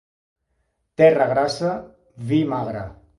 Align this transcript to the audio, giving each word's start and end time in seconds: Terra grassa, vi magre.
Terra 1.01 1.27
grassa, 1.33 1.75
vi 2.33 2.41
magre. 2.55 2.83